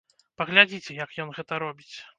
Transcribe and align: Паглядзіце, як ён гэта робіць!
Паглядзіце, 0.41 0.97
як 1.03 1.11
ён 1.27 1.39
гэта 1.39 1.53
робіць! 1.67 1.95